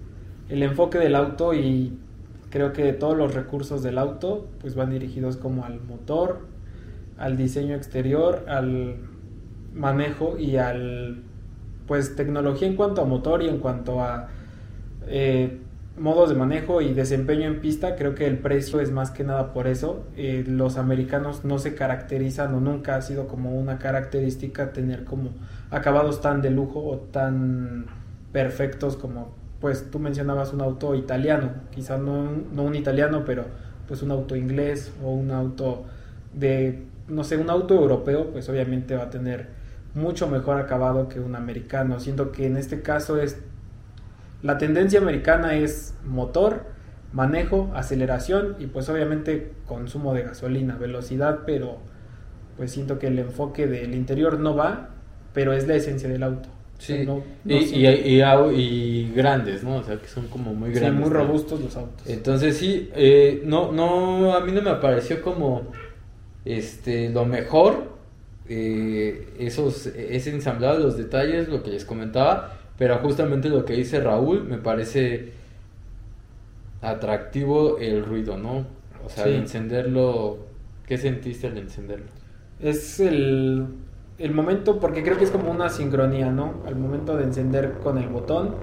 el 0.47 0.63
enfoque 0.63 0.97
del 0.97 1.15
auto 1.15 1.53
y 1.53 1.99
creo 2.51 2.71
que 2.71 2.93
todos 2.93 3.17
los 3.17 3.33
recursos 3.33 3.83
del 3.83 3.97
auto 3.97 4.47
pues 4.61 4.75
van 4.75 4.91
dirigidos 4.91 5.35
como 5.35 5.65
al 5.65 5.81
motor, 5.81 6.39
al 7.17 7.35
diseño 7.35 7.75
exterior, 7.75 8.45
al 8.47 8.95
manejo 9.73 10.37
y 10.37 10.55
al 10.55 11.21
pues 11.85 12.15
tecnología 12.15 12.69
en 12.69 12.77
cuanto 12.77 13.01
a 13.01 13.05
motor 13.05 13.43
y 13.43 13.49
en 13.49 13.57
cuanto 13.57 14.01
a 14.01 14.29
eh, 15.07 15.59
modos 15.97 16.29
de 16.29 16.35
manejo 16.35 16.81
y 16.81 16.93
desempeño 16.93 17.47
en 17.47 17.59
pista, 17.59 17.95
creo 17.95 18.15
que 18.15 18.25
el 18.25 18.37
precio 18.37 18.79
es 18.79 18.91
más 18.91 19.11
que 19.11 19.23
nada 19.23 19.53
por 19.53 19.67
eso. 19.67 20.05
Eh, 20.15 20.43
los 20.47 20.77
americanos 20.77 21.45
no 21.45 21.59
se 21.59 21.75
caracterizan 21.75 22.53
o 22.55 22.59
nunca 22.59 22.95
ha 22.95 23.01
sido 23.01 23.27
como 23.27 23.59
una 23.59 23.77
característica 23.77 24.73
tener 24.73 25.03
como 25.03 25.31
acabados 25.69 26.21
tan 26.21 26.41
de 26.41 26.49
lujo 26.49 26.83
o 26.83 26.97
tan 26.97 27.85
perfectos 28.31 28.95
como 28.95 29.41
pues 29.61 29.91
tú 29.91 29.99
mencionabas 29.99 30.53
un 30.53 30.61
auto 30.61 30.95
italiano, 30.95 31.51
quizá 31.69 31.97
no, 31.97 32.31
no 32.51 32.63
un 32.63 32.73
italiano, 32.73 33.23
pero 33.25 33.45
pues 33.87 34.01
un 34.01 34.09
auto 34.09 34.35
inglés 34.35 34.91
o 35.03 35.11
un 35.11 35.29
auto 35.29 35.85
de, 36.33 36.83
no 37.07 37.23
sé, 37.23 37.37
un 37.37 37.49
auto 37.49 37.75
europeo, 37.75 38.31
pues 38.31 38.49
obviamente 38.49 38.95
va 38.95 39.03
a 39.03 39.09
tener 39.11 39.49
mucho 39.93 40.27
mejor 40.27 40.57
acabado 40.57 41.07
que 41.07 41.19
un 41.19 41.35
americano. 41.35 41.99
Siento 41.99 42.31
que 42.31 42.47
en 42.47 42.57
este 42.57 42.81
caso 42.81 43.21
es, 43.21 43.39
la 44.43 44.57
tendencia 44.57 44.99
americana 44.99 45.55
es 45.55 45.93
motor, 46.05 46.65
manejo, 47.13 47.71
aceleración 47.75 48.55
y 48.59 48.67
pues 48.67 48.87
obviamente 48.89 49.51
consumo 49.67 50.13
de 50.13 50.23
gasolina, 50.23 50.75
velocidad, 50.77 51.39
pero 51.45 51.77
pues 52.57 52.71
siento 52.71 52.99
que 52.99 53.07
el 53.07 53.19
enfoque 53.19 53.67
del 53.67 53.93
interior 53.95 54.39
no 54.39 54.55
va, 54.55 54.89
pero 55.33 55.53
es 55.53 55.67
la 55.67 55.75
esencia 55.75 56.07
del 56.09 56.23
auto. 56.23 56.49
Sí, 56.79 57.05
No- 57.05 57.23
no 57.43 57.55
y, 57.57 57.65
siento- 57.65 58.07
y, 58.07 58.15
y 58.15 58.19
au- 58.21 58.51
y 58.55 59.11
grandes, 59.13 59.63
¿no? 59.63 59.75
O 59.77 59.83
sea, 59.83 59.97
que 59.97 60.07
son 60.07 60.27
como 60.27 60.53
muy 60.55 60.73
sí, 60.73 60.79
grandes. 60.79 60.99
muy 61.01 61.09
¿no? 61.09 61.15
robustos 61.15 61.61
los 61.61 61.75
autos. 61.77 62.07
Entonces 62.07 62.57
sí, 62.57 62.89
eh, 62.95 63.43
no, 63.45 63.71
no, 63.71 64.33
a 64.33 64.39
mí 64.41 64.51
no 64.51 64.61
me 64.63 64.73
pareció 64.75 65.21
como 65.21 65.71
este 66.45 67.09
lo 67.09 67.25
mejor, 67.25 67.91
eh, 68.49 69.29
esos, 69.39 69.85
ese 69.87 70.31
ensamblado, 70.31 70.79
los 70.79 70.97
detalles, 70.97 71.47
lo 71.49 71.61
que 71.63 71.69
les 71.71 71.85
comentaba, 71.85 72.57
pero 72.77 72.97
justamente 72.99 73.49
lo 73.49 73.63
que 73.65 73.73
dice 73.73 73.99
Raúl 74.01 74.43
me 74.43 74.57
parece 74.57 75.31
atractivo 76.81 77.77
el 77.77 78.03
ruido, 78.05 78.37
¿no? 78.37 78.65
O 79.05 79.09
sea, 79.09 79.25
Sí. 79.25 79.29
al 79.31 79.35
encenderlo, 79.35 80.37
¿qué 80.87 80.97
sentiste 80.97 81.47
al 81.47 81.57
encenderlo? 81.57 82.05
Es 82.59 82.99
el, 82.99 83.65
el 84.17 84.31
momento, 84.33 84.79
porque 84.79 85.03
creo 85.03 85.17
que 85.17 85.23
es 85.23 85.31
como 85.31 85.51
una 85.51 85.69
sincronía, 85.69 86.31
¿no? 86.31 86.53
Al 86.65 86.75
momento 86.75 87.15
de 87.17 87.23
encender 87.23 87.73
con 87.83 87.97
el 87.97 88.07
botón 88.09 88.55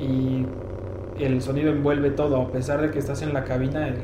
y 0.00 0.46
el 1.18 1.40
sonido 1.42 1.70
envuelve 1.70 2.10
todo, 2.10 2.40
a 2.40 2.50
pesar 2.52 2.80
de 2.80 2.90
que 2.90 2.98
estás 2.98 3.22
en 3.22 3.32
la 3.34 3.44
cabina, 3.44 3.88
el- 3.88 3.96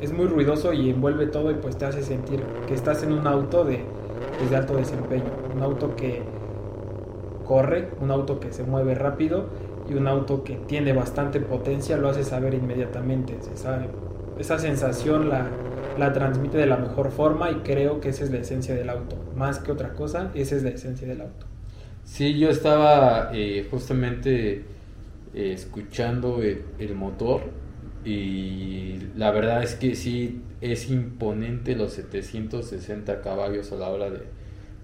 es 0.00 0.12
muy 0.12 0.26
ruidoso 0.26 0.72
y 0.72 0.90
envuelve 0.90 1.26
todo 1.26 1.50
y 1.50 1.54
pues 1.54 1.76
te 1.78 1.86
hace 1.86 2.02
sentir 2.02 2.42
que 2.66 2.74
estás 2.74 3.02
en 3.02 3.12
un 3.12 3.26
auto 3.26 3.64
de, 3.64 3.80
pues, 4.38 4.50
de 4.50 4.56
alto 4.56 4.76
desempeño, 4.76 5.24
un 5.54 5.62
auto 5.62 5.96
que 5.96 6.22
corre, 7.46 7.88
un 8.00 8.10
auto 8.10 8.40
que 8.40 8.52
se 8.52 8.62
mueve 8.62 8.94
rápido 8.94 9.46
y 9.88 9.94
un 9.94 10.08
auto 10.08 10.44
que 10.44 10.56
tiene 10.56 10.92
bastante 10.92 11.40
potencia, 11.40 11.96
lo 11.96 12.08
hace 12.08 12.24
saber 12.24 12.54
inmediatamente, 12.54 13.36
se 13.40 13.56
sabe. 13.56 13.88
Esa 14.38 14.58
sensación 14.58 15.28
la, 15.28 15.48
la 15.98 16.12
transmite 16.12 16.58
de 16.58 16.66
la 16.66 16.76
mejor 16.76 17.10
forma 17.10 17.50
y 17.50 17.56
creo 17.56 18.00
que 18.00 18.10
esa 18.10 18.24
es 18.24 18.30
la 18.30 18.38
esencia 18.38 18.74
del 18.74 18.90
auto. 18.90 19.16
Más 19.34 19.58
que 19.60 19.72
otra 19.72 19.94
cosa, 19.94 20.30
esa 20.34 20.56
es 20.56 20.62
la 20.62 20.70
esencia 20.70 21.06
del 21.06 21.22
auto. 21.22 21.46
Sí, 22.04 22.38
yo 22.38 22.50
estaba 22.50 23.30
eh, 23.32 23.66
justamente 23.70 24.64
eh, 25.34 25.52
escuchando 25.52 26.42
el, 26.42 26.64
el 26.78 26.94
motor 26.94 27.40
y 28.04 28.98
la 29.16 29.30
verdad 29.32 29.62
es 29.62 29.74
que 29.74 29.94
sí 29.94 30.42
es 30.60 30.90
imponente 30.90 31.74
los 31.74 31.92
760 31.94 33.20
caballos 33.20 33.72
a 33.72 33.76
la 33.76 33.88
hora 33.88 34.10
de, 34.10 34.35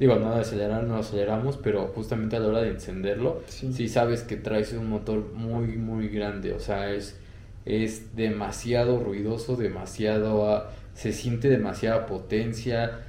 digo, 0.02 0.16
no 0.18 0.34
de 0.34 0.40
acelerar, 0.40 0.84
no 0.84 0.96
aceleramos, 0.96 1.56
pero 1.58 1.86
justamente 1.88 2.36
a 2.36 2.40
la 2.40 2.48
hora 2.48 2.62
de 2.62 2.70
encenderlo, 2.70 3.42
Sí. 3.46 3.72
sí, 3.72 3.88
sabes 3.88 4.22
que 4.22 4.36
traes 4.36 4.72
un 4.72 4.88
motor 4.90 5.32
muy, 5.34 5.76
muy 5.76 6.08
grande, 6.08 6.52
o 6.52 6.60
sea, 6.60 6.90
es, 6.92 7.18
es 7.64 8.14
demasiado 8.16 8.98
ruidoso, 9.00 9.56
demasiado, 9.56 10.50
ah, 10.50 10.70
se 10.94 11.12
siente 11.12 11.48
demasiada 11.48 12.06
potencia, 12.06 13.00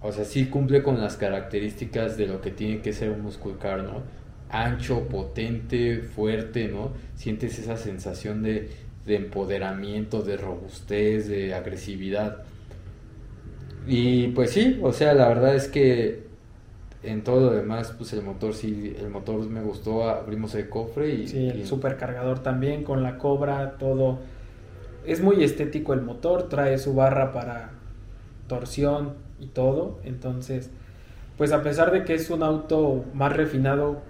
o 0.00 0.12
sea, 0.12 0.24
sí 0.24 0.46
cumple 0.46 0.82
con 0.82 1.00
las 1.00 1.16
características 1.16 2.16
de 2.16 2.26
lo 2.26 2.40
que 2.40 2.50
tiene 2.50 2.80
que 2.82 2.92
ser 2.92 3.10
un 3.10 3.22
muscle 3.22 3.54
car, 3.60 3.82
¿no? 3.82 4.02
Ancho, 4.50 5.08
potente, 5.08 5.98
fuerte, 6.02 6.68
¿no? 6.68 6.92
Sientes 7.16 7.58
esa 7.58 7.76
sensación 7.76 8.42
de, 8.42 8.68
de 9.06 9.16
empoderamiento, 9.16 10.22
de 10.22 10.36
robustez, 10.36 11.26
de 11.28 11.54
agresividad. 11.54 12.44
Y 13.86 14.28
pues 14.28 14.50
sí, 14.52 14.80
o 14.82 14.92
sea, 14.92 15.12
la 15.14 15.28
verdad 15.28 15.54
es 15.54 15.68
que 15.68 16.24
en 17.02 17.24
todo 17.24 17.50
lo 17.50 17.52
demás, 17.52 17.94
pues 17.98 18.12
el 18.14 18.22
motor 18.22 18.54
sí, 18.54 18.94
el 18.98 19.10
motor 19.10 19.48
me 19.48 19.62
gustó, 19.62 20.08
abrimos 20.08 20.54
el 20.54 20.68
cofre 20.68 21.10
y... 21.14 21.26
Sí, 21.28 21.48
el 21.48 21.62
y- 21.62 21.66
supercargador 21.66 22.40
también, 22.42 22.84
con 22.84 23.02
la 23.02 23.18
cobra, 23.18 23.76
todo. 23.78 24.18
Es 25.06 25.22
muy 25.22 25.42
estético 25.44 25.94
el 25.94 26.02
motor, 26.02 26.48
trae 26.48 26.78
su 26.78 26.94
barra 26.94 27.32
para 27.32 27.70
torsión 28.48 29.14
y 29.40 29.48
todo. 29.48 30.00
Entonces, 30.04 30.70
pues 31.38 31.52
a 31.52 31.62
pesar 31.62 31.92
de 31.92 32.04
que 32.04 32.14
es 32.14 32.30
un 32.30 32.42
auto 32.42 33.04
más 33.14 33.36
refinado, 33.36 34.02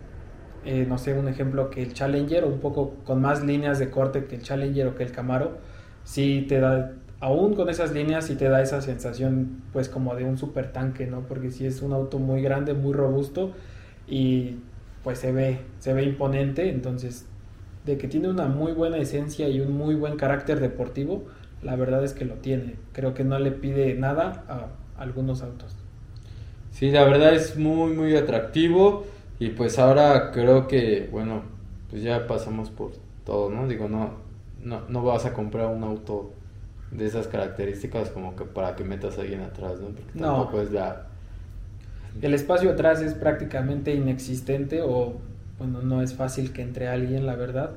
eh, 0.65 0.87
no 0.89 0.99
sé, 0.99 1.15
un 1.15 1.29
ejemplo 1.29 1.71
que 1.71 1.83
el 1.83 1.95
Challenger, 1.95 2.45
un 2.45 2.61
poco 2.61 2.95
con 3.05 3.21
más 3.21 3.43
líneas 3.45 3.79
de 3.79 3.91
corte 3.91 4.27
que 4.27 4.37
el 4.37 4.43
Challenger 4.43 4.89
o 4.89 4.95
que 4.97 5.05
el 5.05 5.13
Camaro, 5.13 5.59
sí 6.05 6.47
te 6.49 6.61
da, 6.61 6.93
aún 7.25 7.55
con 7.55 7.71
esas 7.71 7.93
líneas, 7.93 8.27
sí 8.27 8.37
te 8.37 8.51
da 8.51 8.61
esa 8.61 8.83
sensación, 8.83 9.63
pues 9.73 9.89
como 9.89 10.15
de 10.15 10.25
un 10.25 10.37
super 10.37 10.73
tanque, 10.73 11.07
¿no? 11.07 11.21
Porque 11.21 11.51
sí 11.51 11.65
es 11.65 11.81
un 11.81 11.95
auto 11.95 12.19
muy 12.19 12.43
grande, 12.43 12.75
muy 12.75 12.93
robusto 12.93 13.53
y 14.07 14.59
pues 15.03 15.21
se 15.21 15.33
ve, 15.33 15.61
se 15.79 15.95
ve 15.95 16.03
imponente, 16.05 16.69
entonces 16.69 17.25
de 17.87 17.97
que 17.97 18.09
tiene 18.09 18.29
una 18.29 18.47
muy 18.47 18.73
buena 18.73 18.99
esencia 18.99 19.49
y 19.49 19.61
un 19.63 19.73
muy 19.73 19.95
buen 19.95 20.17
carácter 20.17 20.61
deportivo, 20.61 21.25
la 21.63 21.77
verdad 21.77 22.05
es 22.05 22.13
que 22.13 22.27
lo 22.27 22.35
tiene. 22.35 22.75
Creo 22.93 23.15
que 23.15 23.25
no 23.25 23.39
le 23.39 23.53
pide 23.53 23.95
nada 23.95 24.45
a 24.47 25.03
algunos 25.03 25.41
autos. 25.41 25.75
Sí, 26.73 26.91
la 26.91 27.05
verdad 27.05 27.33
es 27.33 27.57
muy, 27.57 27.95
muy 27.95 28.15
atractivo. 28.17 29.07
Y 29.39 29.49
pues 29.51 29.79
ahora 29.79 30.31
creo 30.31 30.69
que, 30.69 31.09
bueno, 31.11 31.43
pues 31.89 32.03
ya 32.03 32.27
pasamos 32.27 32.69
por 32.69 32.93
todo, 33.25 33.49
¿no? 33.49 33.67
Digo, 33.67 33.89
no, 33.89 34.11
no, 34.63 34.83
no 34.89 35.03
vas 35.03 35.25
a 35.25 35.33
comprar 35.33 35.69
un 35.69 35.85
auto 35.85 36.35
de 36.91 37.07
esas 37.07 37.27
características 37.29 38.11
como 38.11 38.37
que 38.37 38.45
para 38.45 38.77
que 38.77 38.85
metas 38.85 39.19
a 39.19 39.23
alguien 39.23 39.41
atrás, 39.43 39.81
¿no? 39.81 39.89
Porque 39.89 40.03
No. 40.15 40.37
tampoco 40.37 40.61
es 40.61 40.71
la... 40.73 41.07
El 42.23 42.35
espacio 42.35 42.71
atrás 42.71 43.01
es 43.03 43.15
prácticamente 43.15 43.93
inexistente 43.95 44.81
o, 44.83 45.15
bueno, 45.59 45.83
no 45.83 46.01
es 46.03 46.15
fácil 46.15 46.53
que 46.53 46.63
entre 46.63 46.87
alguien, 46.89 47.27
la 47.27 47.35
verdad. 47.35 47.73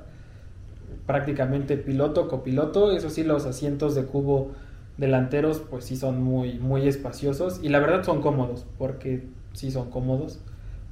Prácticamente 1.06 1.78
piloto, 1.78 2.28
copiloto, 2.28 2.92
eso 2.92 3.10
sí, 3.10 3.24
los 3.24 3.46
asientos 3.46 3.96
de 3.96 4.04
cubo 4.06 4.52
delanteros, 4.98 5.60
pues 5.60 5.86
sí 5.86 5.96
son 5.96 6.22
muy, 6.22 6.60
muy 6.60 6.88
espaciosos 6.88 7.60
y 7.64 7.70
la 7.70 7.80
verdad 7.80 8.04
son 8.04 8.22
cómodos, 8.22 8.66
porque 8.78 9.24
sí 9.54 9.72
son 9.72 9.90
cómodos, 9.90 10.40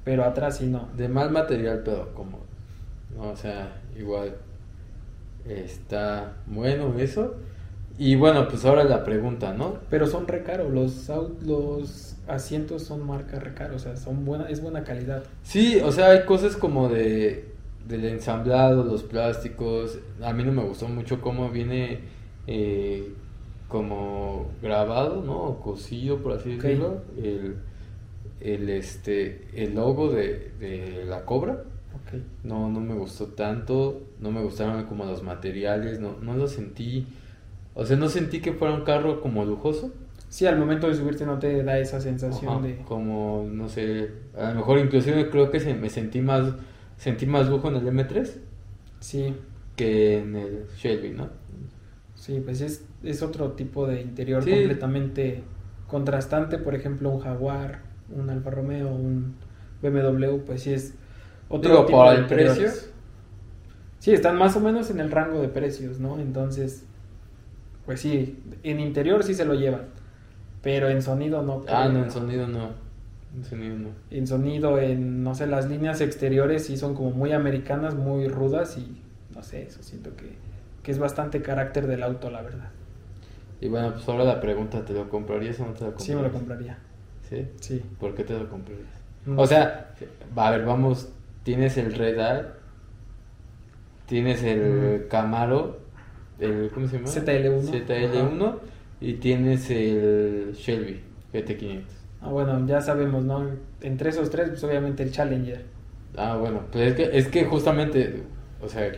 pero 0.03 0.23
atrás 0.23 0.57
sí 0.57 0.67
no. 0.67 0.87
De 0.95 1.07
mal 1.09 1.31
material, 1.31 1.81
pero 1.83 2.13
como... 2.13 2.39
¿no? 3.15 3.29
O 3.29 3.35
sea, 3.35 3.81
igual 3.97 4.35
está 5.47 6.33
bueno 6.47 6.97
eso. 6.97 7.35
Y 7.97 8.15
bueno, 8.15 8.47
pues 8.47 8.65
ahora 8.65 8.83
la 8.83 9.03
pregunta, 9.03 9.53
¿no? 9.53 9.77
Pero 9.89 10.07
son 10.07 10.27
re 10.27 10.43
caros, 10.43 10.71
los, 10.73 11.09
los 11.45 12.15
asientos 12.27 12.83
son 12.83 13.05
marca 13.05 13.39
re 13.39 13.53
caro, 13.53 13.75
o 13.75 13.79
sea, 13.79 13.95
son 13.95 14.25
buena, 14.25 14.49
es 14.49 14.61
buena 14.61 14.83
calidad. 14.83 15.23
Sí, 15.43 15.79
o 15.83 15.91
sea, 15.91 16.09
hay 16.11 16.25
cosas 16.25 16.57
como 16.57 16.89
de 16.89 17.55
del 17.87 18.05
ensamblado, 18.05 18.83
los 18.83 19.03
plásticos. 19.03 19.99
A 20.21 20.33
mí 20.33 20.43
no 20.43 20.51
me 20.51 20.63
gustó 20.63 20.87
mucho 20.87 21.21
cómo 21.21 21.49
viene 21.49 21.99
eh, 22.47 23.13
como 23.67 24.51
grabado, 24.61 25.21
¿no? 25.21 25.37
O 25.43 25.59
cosido, 25.61 26.17
por 26.17 26.33
así 26.33 26.55
decirlo. 26.55 27.01
El, 27.17 27.57
el, 28.41 28.69
este, 28.69 29.47
el 29.53 29.75
logo 29.75 30.09
de, 30.09 30.51
de 30.59 31.05
la 31.05 31.25
cobra. 31.25 31.53
Ok. 31.53 32.19
No, 32.43 32.69
no 32.69 32.79
me 32.79 32.95
gustó 32.95 33.27
tanto. 33.27 34.01
No 34.19 34.31
me 34.31 34.41
gustaron 34.41 34.83
como 34.85 35.05
los 35.05 35.23
materiales. 35.23 35.99
No, 35.99 36.15
no 36.21 36.35
lo 36.35 36.47
sentí. 36.47 37.05
O 37.75 37.85
sea, 37.85 37.97
no 37.97 38.09
sentí 38.09 38.41
que 38.41 38.53
fuera 38.53 38.73
un 38.73 38.83
carro 38.83 39.21
como 39.21 39.45
lujoso. 39.45 39.93
Sí, 40.29 40.45
al 40.47 40.57
momento 40.57 40.87
de 40.87 40.95
subirte 40.95 41.25
no 41.25 41.39
te 41.39 41.63
da 41.63 41.77
esa 41.79 42.01
sensación 42.01 42.59
Ajá, 42.59 42.61
de... 42.61 42.77
Como, 42.85 43.47
no 43.49 43.69
sé, 43.69 44.11
a 44.37 44.49
lo 44.49 44.55
mejor 44.55 44.79
inclusive 44.79 45.29
creo 45.29 45.51
que 45.51 45.59
se, 45.59 45.73
me 45.75 45.89
sentí 45.89 46.21
más, 46.21 46.53
sentí 46.97 47.25
más 47.25 47.47
lujo 47.49 47.69
en 47.69 47.75
el 47.75 47.87
M3 47.87 48.41
Sí, 48.99 49.35
que 49.75 50.19
en 50.19 50.35
el 50.35 50.67
Shelby, 50.77 51.11
¿no? 51.11 51.29
sí, 52.15 52.41
pues 52.43 52.61
es, 52.61 52.85
es 53.03 53.21
otro 53.21 53.51
tipo 53.53 53.87
de 53.87 54.01
interior 54.01 54.43
Sí. 54.43 54.51
completamente 54.51 55.43
contrastante, 55.87 56.57
por 56.57 56.75
ejemplo, 56.75 57.09
un 57.09 57.19
Jaguar, 57.19 57.81
un 58.09 58.29
Alfa 58.29 58.49
Romeo, 58.49 58.89
un 58.89 59.35
BMW, 59.81 60.37
pues 60.45 60.63
sí 60.63 60.73
es 60.73 60.95
otro 61.49 61.71
Digo, 61.71 61.85
tipo 61.85 61.97
por 61.99 62.09
de 62.09 62.15
el 62.15 62.25
precio. 62.25 62.69
Sí, 63.99 64.11
están 64.13 64.37
más 64.37 64.55
o 64.55 64.59
menos 64.59 64.89
en 64.91 64.99
el 64.99 65.11
rango 65.11 65.41
de 65.41 65.49
precios, 65.49 65.99
¿no? 65.99 66.19
Entonces, 66.19 66.85
pues 67.85 68.01
sí, 68.01 68.41
en 68.63 68.79
interior 68.79 69.23
sí 69.23 69.33
se 69.33 69.45
lo 69.45 69.53
llevan, 69.53 69.83
pero 70.61 70.89
en 70.89 71.01
sonido 71.01 71.41
no. 71.41 71.63
Ah, 71.67 71.87
no, 71.91 72.03
en 72.03 72.11
sonido 72.11 72.47
no. 72.47 72.69
En 73.35 73.43
sonido 73.43 73.75
no. 73.77 73.89
en 74.11 74.27
sonido, 74.27 74.79
en, 74.79 75.23
no 75.23 75.35
sé, 75.35 75.45
las 75.45 75.69
líneas 75.69 76.01
exteriores 76.01 76.65
sí 76.65 76.77
son 76.77 76.95
como 76.95 77.11
muy 77.11 77.33
americanas, 77.33 77.93
muy 77.93 78.27
rudas 78.27 78.77
y, 78.77 79.01
no 79.35 79.43
sé, 79.43 79.63
eso 79.63 79.83
siento 79.83 80.15
que, 80.15 80.35
que 80.81 80.91
es 80.91 80.99
bastante 80.99 81.41
carácter 81.41 81.85
del 81.85 82.01
auto, 82.03 82.31
la 82.31 82.41
verdad. 82.41 82.69
Y 83.61 83.67
bueno, 83.67 83.93
pues 83.93 84.07
ahora 84.07 84.23
la 84.23 84.39
pregunta, 84.39 84.83
¿te 84.85 84.93
lo 84.93 85.09
comprarías 85.09 85.59
o 85.59 85.65
no 85.65 85.73
te 85.73 85.85
lo 85.85 85.93
comprarías? 85.93 86.03
Sí 86.03 86.15
me 86.15 86.21
lo 86.21 86.31
compraría, 86.31 86.77
¿Sí? 87.29 87.47
sí. 87.59 87.83
¿Por 87.99 88.15
qué 88.15 88.23
te 88.23 88.33
lo 88.37 88.49
comprarías? 88.49 88.87
No 89.25 89.41
O 89.41 89.47
sea, 89.47 89.93
a 90.35 90.51
ver, 90.51 90.65
vamos, 90.65 91.09
tienes 91.43 91.77
el 91.77 91.93
Red 91.93 92.17
Eye, 92.17 92.45
tienes 94.05 94.43
el. 94.43 95.07
Camaro 95.09 95.84
el 96.39 96.69
¿cómo 96.73 96.87
se 96.87 96.97
llama? 96.97 97.07
ZL1. 97.09 97.71
ZL1 97.71 98.55
y 99.01 99.13
tienes 99.15 99.69
el 99.69 100.53
Shelby 100.53 101.01
GT500. 101.33 101.83
Ah, 102.21 102.29
bueno, 102.29 102.65
ya 102.67 102.81
sabemos, 102.81 103.23
¿no? 103.23 103.49
Entre 103.81 104.09
esos 104.09 104.29
tres, 104.29 104.49
pues 104.49 104.63
obviamente 104.63 105.03
el 105.03 105.11
Challenger. 105.11 105.65
Ah, 106.17 106.37
bueno, 106.37 106.61
pues 106.71 106.87
es 106.91 106.95
que, 106.95 107.17
es 107.17 107.27
que 107.27 107.45
justamente, 107.45 108.23
o 108.61 108.67
sea, 108.69 108.91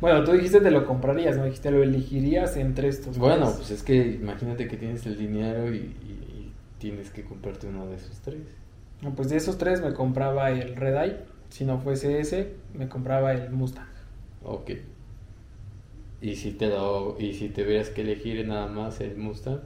Bueno, 0.00 0.24
tú 0.24 0.32
dijiste 0.32 0.60
te 0.60 0.70
lo 0.70 0.84
comprarías, 0.86 1.36
¿no? 1.36 1.44
Dijiste 1.44 1.70
lo 1.70 1.82
elegirías 1.82 2.56
entre 2.56 2.88
estos 2.88 3.18
bueno, 3.18 3.44
tres. 3.46 3.56
pues 3.56 3.70
es 3.70 3.82
que 3.82 3.96
imagínate 4.20 4.66
que 4.68 4.76
tienes 4.76 5.06
el 5.06 5.16
dinero 5.18 5.72
y, 5.72 5.76
y- 5.78 6.26
y 6.34 6.52
tienes 6.78 7.10
que 7.10 7.22
comprarte 7.24 7.68
uno 7.68 7.86
de 7.86 7.96
esos 7.96 8.18
tres. 8.20 8.40
No, 9.02 9.14
pues 9.14 9.28
de 9.28 9.36
esos 9.36 9.58
tres 9.58 9.80
me 9.82 9.92
compraba 9.92 10.50
el 10.50 10.74
Red 10.76 10.96
Eye. 11.02 11.16
Si 11.50 11.64
no 11.64 11.78
fuese 11.78 12.18
ese, 12.20 12.54
me 12.74 12.88
compraba 12.88 13.32
el 13.34 13.50
Mustang. 13.50 13.86
Ok. 14.42 14.70
Y 16.22 16.36
si 16.36 16.52
te 16.52 16.68
lo, 16.68 17.16
y 17.18 17.34
si 17.34 17.48
tuvieras 17.50 17.90
que 17.90 18.02
elegir 18.02 18.46
nada 18.48 18.68
más 18.68 19.00
el 19.00 19.16
Mustang, 19.18 19.60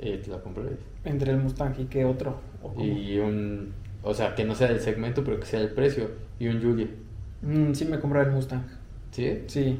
eh, 0.00 0.20
te 0.24 0.30
lo 0.30 0.42
comprarías. 0.42 0.80
Entre 1.04 1.30
el 1.32 1.38
Mustang 1.38 1.74
y 1.78 1.84
qué 1.86 2.04
otro. 2.04 2.40
¿O? 2.62 2.74
Y 2.82 3.18
un, 3.18 3.72
o 4.02 4.14
sea, 4.14 4.34
que 4.34 4.44
no 4.44 4.54
sea 4.54 4.68
del 4.68 4.80
segmento, 4.80 5.22
pero 5.24 5.38
que 5.38 5.46
sea 5.46 5.60
el 5.60 5.70
precio. 5.70 6.10
Y 6.38 6.48
un 6.48 6.62
Julia. 6.62 6.88
Mm, 7.42 7.72
sí, 7.74 7.84
me 7.84 8.00
compraba 8.00 8.26
el 8.26 8.32
Mustang. 8.32 8.64
¿Sí? 9.10 9.42
Sí. 9.46 9.78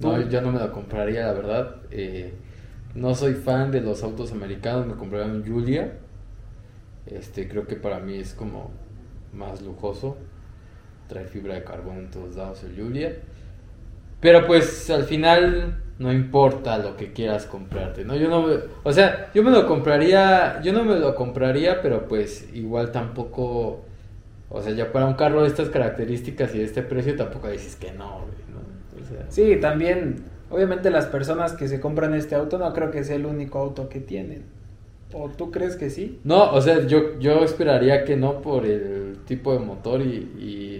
No, 0.00 0.14
Tú- 0.14 0.28
yo 0.28 0.40
no 0.42 0.52
me 0.52 0.58
lo 0.58 0.72
compraría, 0.72 1.26
la 1.26 1.32
verdad. 1.32 1.76
Eh, 1.90 2.32
no 2.94 3.14
soy 3.14 3.34
fan 3.34 3.70
de 3.70 3.80
los 3.80 4.02
autos 4.02 4.32
americanos, 4.32 4.86
me 4.86 4.94
compraría 4.94 5.32
un 5.32 5.44
Julia. 5.46 5.98
Este, 7.06 7.48
creo 7.48 7.66
que 7.66 7.76
para 7.76 8.00
mí 8.00 8.14
es 8.16 8.34
como 8.34 8.70
más 9.32 9.62
lujoso. 9.62 10.16
Trae 11.08 11.26
fibra 11.26 11.54
de 11.54 11.64
carbono 11.64 12.00
en 12.00 12.10
todos 12.10 12.36
lados 12.36 12.64
el 12.64 12.76
Julia. 12.80 13.16
Pero 14.20 14.46
pues 14.46 14.90
al 14.90 15.04
final 15.04 15.82
no 15.98 16.12
importa 16.12 16.78
lo 16.78 16.96
que 16.96 17.12
quieras 17.12 17.46
comprarte, 17.46 18.04
¿no? 18.04 18.16
Yo 18.16 18.28
no 18.28 18.42
me- 18.46 18.56
o 18.84 18.92
sea, 18.92 19.30
yo 19.34 19.42
me 19.42 19.50
lo 19.50 19.66
compraría, 19.66 20.60
yo 20.62 20.72
no 20.72 20.84
me 20.84 20.96
lo 20.98 21.14
compraría, 21.14 21.82
pero 21.82 22.06
pues 22.08 22.48
igual 22.54 22.92
tampoco, 22.92 23.84
o 24.50 24.62
sea, 24.62 24.72
ya 24.72 24.92
para 24.92 25.06
un 25.06 25.14
carro 25.14 25.42
de 25.42 25.48
estas 25.48 25.70
características 25.70 26.54
y 26.54 26.58
de 26.58 26.64
este 26.64 26.82
precio 26.82 27.16
tampoco 27.16 27.48
dices 27.48 27.76
que 27.76 27.92
no, 27.92 28.20
güey, 28.20 28.44
¿no? 28.52 29.02
O 29.02 29.06
sea, 29.08 29.26
Sí, 29.30 29.56
también, 29.60 30.24
obviamente 30.50 30.90
las 30.90 31.06
personas 31.06 31.52
que 31.52 31.68
se 31.68 31.80
compran 31.80 32.14
este 32.14 32.34
auto 32.34 32.58
no 32.58 32.72
creo 32.72 32.90
que 32.90 33.04
sea 33.04 33.16
el 33.16 33.26
único 33.26 33.58
auto 33.58 33.88
que 33.88 34.00
tienen. 34.00 34.44
¿O 35.14 35.30
tú 35.30 35.50
crees 35.50 35.76
que 35.76 35.88
sí? 35.88 36.20
No, 36.24 36.50
o 36.52 36.60
sea, 36.60 36.86
yo, 36.86 37.18
yo 37.18 37.42
esperaría 37.42 38.04
que 38.04 38.16
no 38.16 38.42
por 38.42 38.66
el 38.66 39.16
tipo 39.26 39.54
de 39.54 39.58
motor 39.60 40.02
y, 40.02 40.30
y, 40.38 40.77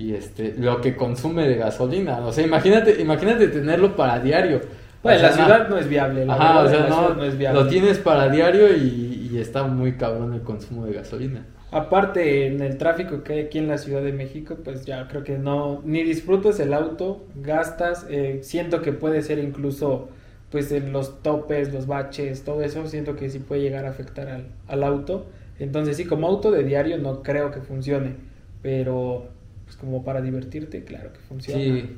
y, 0.00 0.14
este 0.14 0.54
lo 0.58 0.80
que 0.80 0.96
consume 0.96 1.46
de 1.48 1.56
gasolina. 1.56 2.18
O 2.26 2.32
sea, 2.32 2.44
imagínate, 2.44 3.00
imagínate 3.00 3.48
tenerlo 3.48 3.96
para 3.96 4.18
diario. 4.20 4.60
Bueno, 5.02 5.18
O 5.18 5.20
sea, 5.20 5.30
la 5.30 5.32
ciudad 5.36 5.68
no 5.68 5.78
es 5.78 5.88
viable. 5.88 6.26
la 6.26 6.34
Ajá, 6.34 6.62
verdad, 6.62 6.66
o 6.66 6.70
sea, 6.70 6.88
no, 6.88 7.14
no 7.14 7.24
es 7.24 7.36
viable. 7.38 7.60
lo 7.62 7.68
tienes 7.68 7.98
para 7.98 8.28
diario 8.28 8.76
y, 8.76 9.28
y 9.32 9.38
está 9.38 9.64
muy 9.64 9.96
cabrón 9.96 10.34
el 10.34 10.42
consumo 10.42 10.86
de 10.86 10.92
gasolina. 10.94 11.46
Aparte, 11.72 12.46
en 12.48 12.60
el 12.62 12.78
tráfico 12.78 13.22
que 13.22 13.32
hay 13.34 13.40
aquí 13.40 13.58
en 13.58 13.68
la 13.68 13.78
Ciudad 13.78 14.02
de 14.02 14.12
México, 14.12 14.56
pues 14.64 14.84
ya 14.84 15.06
creo 15.06 15.22
que 15.22 15.38
no, 15.38 15.80
ni 15.84 16.02
disfrutas 16.02 16.58
el 16.58 16.74
auto, 16.74 17.24
gastas, 17.36 18.06
eh, 18.10 18.40
siento 18.42 18.82
que 18.82 18.92
puede 18.92 19.22
ser 19.22 19.38
incluso, 19.38 20.08
pues 20.50 20.72
en 20.72 20.92
los 20.92 21.22
topes, 21.22 21.72
los 21.72 21.86
baches, 21.86 22.42
todo 22.44 22.62
eso, 22.62 22.86
siento 22.88 23.14
que 23.14 23.30
sí 23.30 23.38
puede 23.38 23.60
llegar 23.62 23.84
a 23.86 23.90
afectar 23.90 24.28
al, 24.28 24.46
al 24.66 24.82
auto. 24.82 25.26
Entonces 25.60 25.96
sí, 25.96 26.06
como 26.06 26.26
auto 26.26 26.50
de 26.50 26.64
diario 26.64 26.98
no 26.98 27.22
creo 27.22 27.52
que 27.52 27.60
funcione, 27.60 28.16
pero 28.62 29.28
pues 29.70 29.76
como 29.76 30.02
para 30.04 30.20
divertirte, 30.20 30.84
claro 30.84 31.12
que 31.12 31.20
funciona. 31.20 31.62
Sí, 31.62 31.96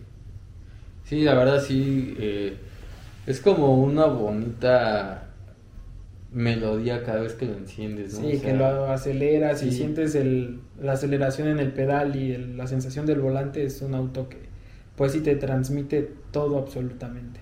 sí, 1.05 1.23
la 1.23 1.35
verdad 1.35 1.61
sí. 1.62 2.14
eh, 2.19 2.57
es 3.26 3.41
como 3.41 3.76
una 3.83 4.07
bonita 4.07 5.25
melodía 6.33 7.05
cada 7.05 7.21
vez 7.21 7.35
que 7.35 7.47
lo 7.47 7.54
enciendes, 7.54 8.13
¿no? 8.13 8.21
Sí, 8.21 8.39
O 8.39 8.43
que 8.43 8.52
lo 8.52 8.87
aceleras 8.87 9.63
y 9.65 9.73
sientes 9.73 10.15
el, 10.15 10.61
la 10.80 10.93
aceleración 10.93 11.49
en 11.49 11.58
el 11.58 11.73
pedal 11.73 12.15
y 12.17 12.32
el- 12.32 12.56
la 12.56 12.67
sensación 12.67 13.06
del 13.06 13.21
volante 13.21 13.65
es 13.65 13.80
un 13.82 13.95
auto 13.95 14.28
que 14.28 14.39
pues 14.97 15.13
sí 15.13 15.21
te 15.23 15.35
transmite 15.37 16.02
todo 16.30 16.58
absolutamente. 16.58 17.41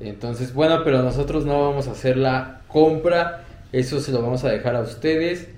Entonces, 0.00 0.52
bueno, 0.54 0.82
pero 0.84 1.02
nosotros 1.02 1.44
no 1.46 1.60
vamos 1.68 1.86
a 1.88 1.92
hacer 1.92 2.16
la 2.16 2.62
compra, 2.68 3.44
eso 3.72 4.00
se 4.00 4.12
lo 4.12 4.22
vamos 4.22 4.44
a 4.44 4.50
dejar 4.50 4.76
a 4.76 4.80
ustedes. 4.80 5.48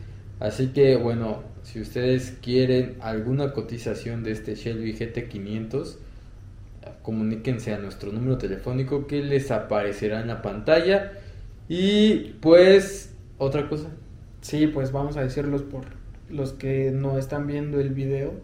Así 0.41 0.69
que, 0.69 0.97
bueno, 0.97 1.43
si 1.67 1.81
ustedes 1.81 2.37
quieren 2.41 2.95
alguna 3.01 3.53
cotización 3.53 4.23
de 4.23 4.31
este 4.31 4.55
Shelby 4.55 4.95
GT500, 4.95 5.97
comuníquense 7.03 7.75
a 7.75 7.79
nuestro 7.79 8.13
número 8.13 8.39
telefónico 8.39 9.09
que 9.09 9.21
les 9.21 9.51
aparecerá 9.51 10.21
en 10.21 10.29
la 10.29 10.43
pantalla. 10.43 11.15
Y 11.69 12.35
pues, 12.41 13.13
otra 13.39 13.69
cosa. 13.69 13.89
Sí, 14.43 14.69
pues 14.69 14.93
vamos 14.93 15.17
a 15.17 15.23
decirlos 15.23 15.63
por 15.63 15.87
los 16.31 16.53
que 16.53 16.93
no 16.93 17.19
están 17.19 17.49
viendo 17.49 17.81
el 17.81 17.91
video, 17.91 18.35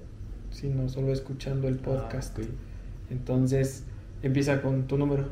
sino 0.51 0.89
solo 0.89 1.13
escuchando 1.13 1.69
el 1.69 1.77
podcast. 1.77 2.37
Ah. 2.41 2.43
Entonces, 3.09 3.85
empieza 4.25 4.63
con 4.63 4.89
tu 4.89 4.99
número. 4.99 5.27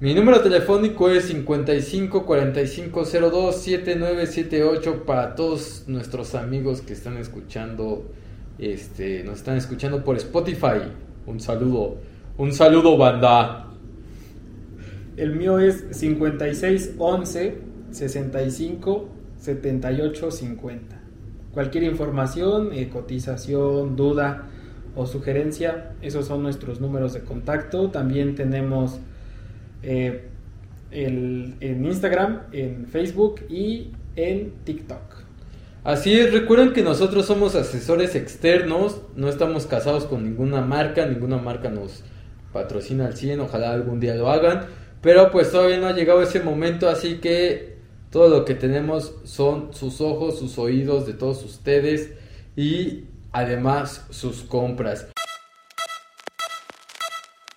Mi 0.00 0.12
número 0.12 0.40
telefónico 0.40 1.08
es 1.08 1.26
55 1.26 2.26
45 2.26 3.04
02 3.04 3.54
7978 3.54 5.04
para 5.06 5.36
todos 5.36 5.84
nuestros 5.86 6.34
amigos 6.34 6.80
que 6.80 6.94
están 6.94 7.16
escuchando, 7.16 8.10
este, 8.58 9.22
nos 9.22 9.36
están 9.36 9.56
escuchando 9.56 10.02
por 10.02 10.16
Spotify. 10.16 10.90
Un 11.26 11.38
saludo, 11.38 11.98
un 12.36 12.52
saludo 12.52 12.98
banda. 12.98 13.70
El 15.16 15.36
mío 15.36 15.60
es 15.60 15.84
56 15.92 16.94
11 16.98 17.58
65 17.92 19.08
78 19.38 20.30
50. 20.32 21.00
Cualquier 21.52 21.84
información, 21.84 22.72
eh, 22.72 22.88
cotización, 22.88 23.94
duda 23.94 24.48
o 24.96 25.06
sugerencia, 25.06 25.92
esos 26.02 26.26
son 26.26 26.42
nuestros 26.42 26.80
números 26.80 27.12
de 27.12 27.20
contacto. 27.20 27.90
También 27.90 28.34
tenemos 28.34 28.98
eh, 29.84 30.28
en 30.90 31.84
Instagram, 31.84 32.42
en 32.52 32.86
Facebook 32.86 33.40
y 33.48 33.92
en 34.16 34.52
TikTok. 34.64 35.24
Así 35.84 36.18
es, 36.18 36.32
recuerden 36.32 36.72
que 36.72 36.82
nosotros 36.82 37.26
somos 37.26 37.54
asesores 37.54 38.14
externos, 38.14 39.02
no 39.16 39.28
estamos 39.28 39.66
casados 39.66 40.06
con 40.06 40.24
ninguna 40.24 40.62
marca, 40.62 41.04
ninguna 41.04 41.36
marca 41.36 41.68
nos 41.68 42.02
patrocina 42.54 43.04
al 43.04 43.16
100, 43.16 43.40
ojalá 43.40 43.72
algún 43.72 44.00
día 44.00 44.14
lo 44.14 44.30
hagan, 44.30 44.64
pero 45.02 45.30
pues 45.30 45.52
todavía 45.52 45.78
no 45.78 45.86
ha 45.86 45.92
llegado 45.92 46.22
ese 46.22 46.40
momento, 46.40 46.88
así 46.88 47.16
que 47.16 47.76
todo 48.10 48.30
lo 48.30 48.46
que 48.46 48.54
tenemos 48.54 49.14
son 49.24 49.74
sus 49.74 50.00
ojos, 50.00 50.38
sus 50.38 50.56
oídos 50.56 51.06
de 51.06 51.12
todos 51.12 51.44
ustedes 51.44 52.14
y 52.56 53.04
además 53.32 54.06
sus 54.08 54.42
compras. 54.42 55.13